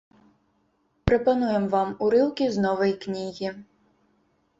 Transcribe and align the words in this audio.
Прапануем 1.09 1.67
вам 1.73 1.89
урыўкі 2.05 2.47
з 2.55 2.63
новай 2.65 2.91
кнігі. 3.05 3.53